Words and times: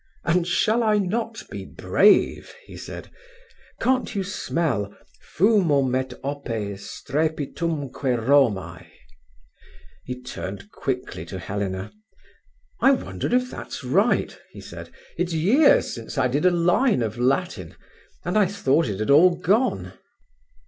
"And 0.23 0.47
shall 0.47 0.81
I 0.81 0.97
not 0.97 1.43
be 1.51 1.63
brave?" 1.63 2.55
he 2.65 2.75
said. 2.75 3.11
"Can't 3.79 4.15
you 4.15 4.23
smell 4.23 4.97
Fumum 5.21 5.93
et 5.93 6.11
opes 6.23 6.81
strepitumque 6.81 8.01
Romae?" 8.01 8.87
He 10.03 10.19
turned 10.19 10.71
quickly 10.71 11.23
to 11.25 11.37
Helena. 11.37 11.91
"I 12.79 12.93
wonder 12.93 13.27
if 13.35 13.51
that's 13.51 13.83
right," 13.83 14.35
he 14.49 14.59
said. 14.59 14.89
"It's 15.19 15.33
years 15.33 15.93
since 15.93 16.17
I 16.17 16.27
did 16.27 16.47
a 16.47 16.49
line 16.49 17.03
of 17.03 17.19
Latin, 17.19 17.75
and 18.25 18.39
I 18.39 18.47
thought 18.47 18.87
it 18.87 18.99
had 19.01 19.11
all 19.11 19.35
gone." 19.35 19.93